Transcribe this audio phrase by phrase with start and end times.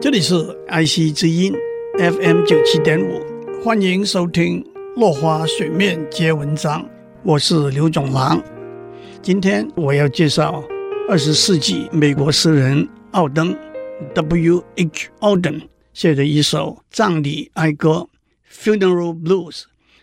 [0.00, 0.34] 这里是
[0.66, 1.52] IC 之音
[1.98, 3.20] FM 九七点五，
[3.62, 4.64] 欢迎收听
[4.98, 6.82] 《落花水面皆文章》，
[7.22, 8.42] 我是刘总郎。
[9.20, 10.64] 今天我要介绍
[11.06, 13.54] 二十世纪美国诗人奥登
[14.14, 15.10] （W.H.
[15.20, 15.60] Auden）
[15.92, 18.08] 写的一首葬礼哀歌
[18.64, 19.50] 《Funeral Blues》。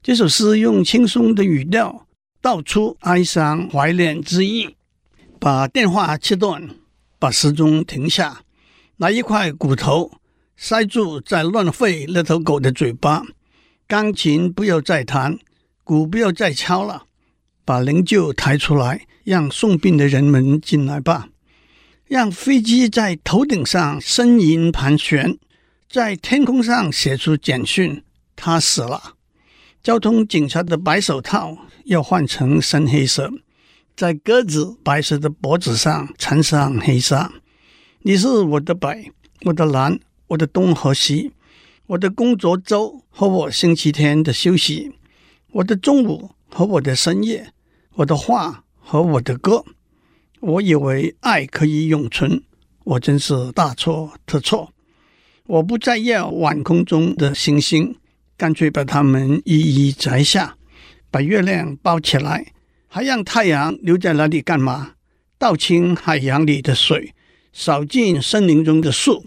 [0.00, 2.06] 这首诗用轻松的语调
[2.40, 4.76] 道出哀伤怀恋之意，
[5.40, 6.68] 把电话切断，
[7.18, 8.42] 把时钟停下，
[9.00, 10.12] 拿一块骨头
[10.58, 13.22] 塞住在乱吠那头狗的嘴巴，
[13.88, 15.38] 钢琴不要再弹，
[15.84, 17.04] 鼓不要再敲了，
[17.64, 21.30] 把灵柩抬出来，让送殡的人们进来吧，
[22.08, 25.38] 让飞机在头顶上呻吟盘旋，
[25.88, 28.04] 在天空上写出简讯，
[28.36, 29.14] 他死了。
[29.82, 33.32] 交通警察的白手套要换成深黑色，
[33.96, 37.32] 在鸽子白色的脖子上缠上黑纱。
[38.02, 41.32] 你是我的北，我的南，我的东和西，
[41.86, 44.90] 我的工作周和我星期天的休息，
[45.52, 47.52] 我的中午和我的深夜，
[47.96, 49.66] 我的画和我的歌。
[50.40, 52.42] 我以为爱可以永存，
[52.84, 54.72] 我真是大错特错。
[55.46, 57.94] 我不再要晚空中的星星。
[58.38, 60.56] 干脆把它们一一摘下，
[61.10, 62.54] 把月亮包起来，
[62.88, 64.92] 还让太阳留在那里干嘛？
[65.36, 67.12] 倒清海洋里的水，
[67.52, 69.24] 扫尽森林中的树，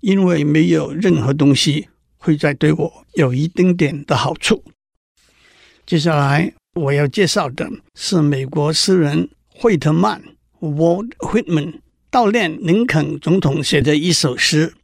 [0.00, 4.64] 因为没有任何东西会再对我有一丁点的好处。
[5.86, 10.22] 接下来我要介绍的是美国诗人惠特曼
[10.60, 14.74] （Walt Whitman） 悼念林肯总统写的一首诗。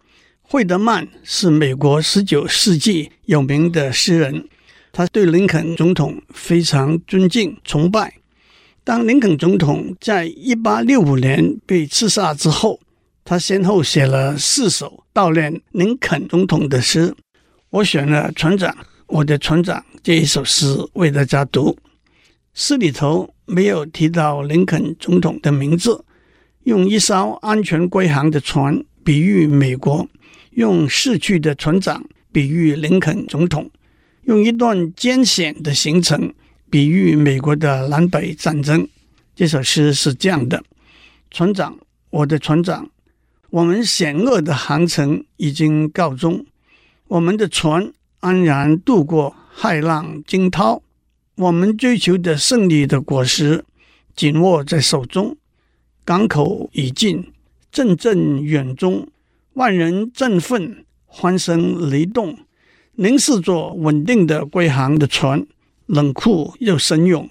[0.43, 4.49] 惠特曼是美国十九世纪有名的诗人，
[4.91, 8.20] 他对林肯总统非常尊敬崇拜。
[8.91, 12.81] 当林肯总统在一八六五年被刺杀之后，
[13.23, 17.15] 他先后写了四首悼念林肯总统的诗。
[17.71, 21.79] 我选了《船长，我的船长》这一首诗为大家读。
[22.53, 26.05] 诗里头没有提到林肯总统的名字，
[26.65, 30.05] 用一艘安全归航的船比喻美国。
[30.55, 33.71] 用逝去的船长比喻林肯总统，
[34.25, 36.35] 用一段艰险的行程
[36.71, 38.89] 比喻美国的南北战争。
[39.35, 40.63] 这首诗是这样的：
[41.31, 41.77] 船长，
[42.11, 42.89] 我的船长，
[43.51, 46.47] 我们险恶的航程已经告终，
[47.09, 50.81] 我们的船安然渡过骇浪惊涛，
[51.35, 53.65] 我们追求的胜利的果实
[54.15, 55.37] 紧握在手中，
[56.05, 57.33] 港口已近，
[57.73, 59.09] 阵阵远钟。
[59.55, 62.39] 万人振奋，欢声雷动。
[62.95, 65.45] 您是座稳定的归航的船，
[65.91, 67.29] 冷酷又神勇。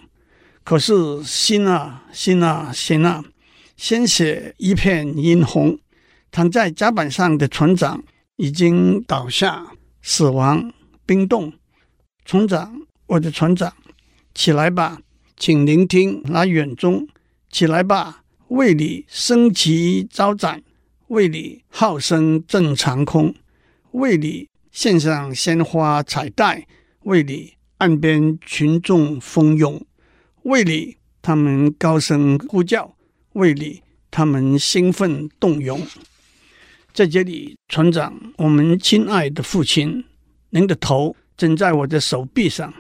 [0.63, 3.23] 可是心啊，心啊，心啊，
[3.77, 5.79] 鲜血一片殷红。
[6.29, 8.03] 躺在甲板上的船长
[8.35, 9.71] 已经倒下，
[10.01, 10.71] 死亡
[11.05, 11.53] 冰冻。
[12.25, 13.73] 船长，我的船长，
[14.35, 14.99] 起来吧，
[15.37, 17.07] 请聆听那远钟。
[17.49, 20.61] 起来吧，为你升旗招展。
[21.07, 23.33] 为你号声震长空，
[23.93, 26.67] 为你献上鲜花彩带，
[27.05, 29.81] 为你岸边群众蜂拥，
[30.43, 32.93] 胃里他们高声呼叫，
[33.31, 33.81] 胃里
[34.11, 35.81] 他们兴奋动容。
[36.91, 40.03] 在这里，船长，我们亲爱的父亲，
[40.49, 42.73] 您的头枕在我的手臂上，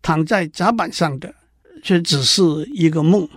[0.00, 1.34] 躺在甲板上的
[1.82, 2.42] 却只是
[2.72, 3.28] 一个梦。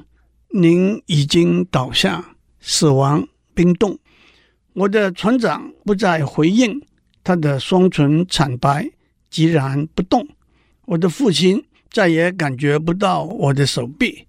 [0.50, 3.98] 您已经倒下，死亡冰冻。
[4.74, 6.80] 我的船长不再回应，
[7.24, 8.92] 他的双唇惨白，
[9.32, 10.28] 寂然不动。
[10.88, 14.28] 我的父亲再也感觉不到我的手臂，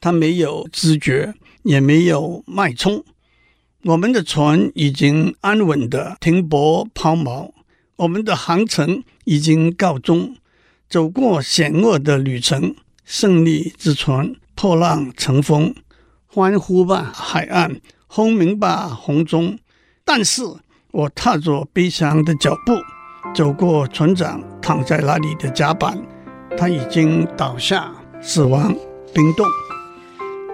[0.00, 1.34] 他没有知觉，
[1.64, 3.04] 也没有脉冲。
[3.82, 7.50] 我们的船已经安稳地停泊抛锚，
[7.96, 10.36] 我们的航程已经告终，
[10.88, 15.74] 走过险恶的旅程，胜利之船破浪乘风，
[16.26, 17.80] 欢呼吧，海岸！
[18.06, 19.58] 轰鸣吧，红钟！
[20.04, 20.42] 但是
[20.92, 22.74] 我踏着悲伤的脚步，
[23.34, 25.96] 走过船长躺在那里的甲板，
[26.56, 27.90] 他已经倒下，
[28.20, 28.74] 死亡
[29.14, 29.46] 冰冻。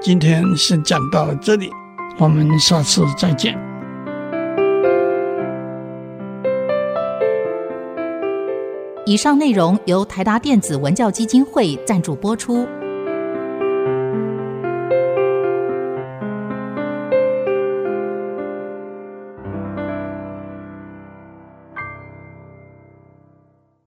[0.01, 1.71] 今天先讲到这里，
[2.19, 3.59] 我们下次再见。
[9.05, 12.69] 以上内容由台达电子文教基金会赞助播出。